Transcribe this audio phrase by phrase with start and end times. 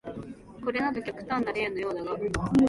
[0.65, 2.17] これなど極端な例のようだが、